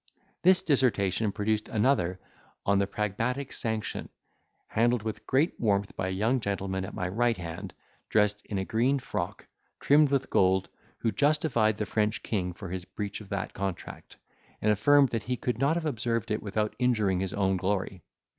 [0.41, 2.19] This dissertation produced another
[2.65, 4.09] on the Pragmatic Sanction,
[4.65, 7.75] handled with great warmth by a young gentleman at my right hand,
[8.09, 9.45] dressed in a green frock,
[9.79, 10.69] trimmed with gold,
[11.01, 14.17] who justified the French king for his breach of that contract;
[14.59, 18.01] and affirmed that he could not have observed it without injuring his own glory.